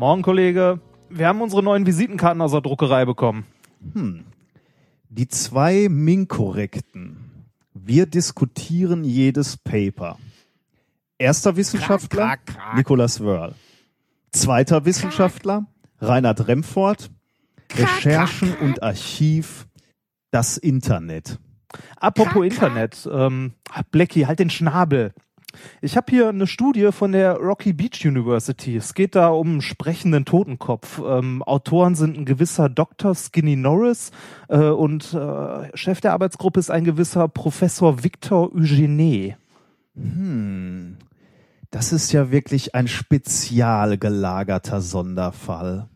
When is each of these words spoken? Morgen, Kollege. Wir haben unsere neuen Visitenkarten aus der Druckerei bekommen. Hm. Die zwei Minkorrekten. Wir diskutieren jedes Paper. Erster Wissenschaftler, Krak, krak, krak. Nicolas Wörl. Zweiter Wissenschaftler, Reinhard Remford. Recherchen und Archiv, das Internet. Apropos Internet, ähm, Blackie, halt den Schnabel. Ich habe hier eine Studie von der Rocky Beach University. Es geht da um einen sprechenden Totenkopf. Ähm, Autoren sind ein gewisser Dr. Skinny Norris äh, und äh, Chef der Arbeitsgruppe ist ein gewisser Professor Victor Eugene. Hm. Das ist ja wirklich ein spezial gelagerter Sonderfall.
Morgen, 0.00 0.22
Kollege. 0.22 0.80
Wir 1.10 1.28
haben 1.28 1.42
unsere 1.42 1.62
neuen 1.62 1.84
Visitenkarten 1.84 2.40
aus 2.40 2.52
der 2.52 2.62
Druckerei 2.62 3.04
bekommen. 3.04 3.44
Hm. 3.92 4.24
Die 5.10 5.28
zwei 5.28 5.88
Minkorrekten. 5.90 7.18
Wir 7.74 8.06
diskutieren 8.06 9.04
jedes 9.04 9.58
Paper. 9.58 10.18
Erster 11.18 11.54
Wissenschaftler, 11.54 12.28
Krak, 12.28 12.46
krak, 12.46 12.56
krak. 12.56 12.76
Nicolas 12.76 13.20
Wörl. 13.20 13.54
Zweiter 14.32 14.86
Wissenschaftler, 14.86 15.66
Reinhard 15.98 16.48
Remford. 16.48 17.10
Recherchen 17.74 18.56
und 18.56 18.82
Archiv, 18.82 19.68
das 20.30 20.56
Internet. 20.56 21.38
Apropos 21.96 22.46
Internet, 22.46 23.06
ähm, 23.12 23.52
Blackie, 23.90 24.26
halt 24.26 24.38
den 24.38 24.48
Schnabel. 24.48 25.12
Ich 25.80 25.96
habe 25.96 26.06
hier 26.10 26.28
eine 26.28 26.46
Studie 26.46 26.90
von 26.92 27.12
der 27.12 27.36
Rocky 27.36 27.72
Beach 27.72 28.04
University. 28.04 28.76
Es 28.76 28.94
geht 28.94 29.14
da 29.14 29.28
um 29.28 29.48
einen 29.48 29.62
sprechenden 29.62 30.24
Totenkopf. 30.24 31.00
Ähm, 31.04 31.42
Autoren 31.42 31.94
sind 31.94 32.16
ein 32.16 32.24
gewisser 32.24 32.68
Dr. 32.68 33.14
Skinny 33.14 33.56
Norris 33.56 34.10
äh, 34.48 34.58
und 34.58 35.14
äh, 35.14 35.76
Chef 35.76 36.00
der 36.00 36.12
Arbeitsgruppe 36.12 36.60
ist 36.60 36.70
ein 36.70 36.84
gewisser 36.84 37.28
Professor 37.28 38.04
Victor 38.04 38.54
Eugene. 38.54 39.36
Hm. 39.94 40.96
Das 41.70 41.92
ist 41.92 42.12
ja 42.12 42.30
wirklich 42.30 42.74
ein 42.74 42.88
spezial 42.88 43.96
gelagerter 43.96 44.80
Sonderfall. 44.80 45.88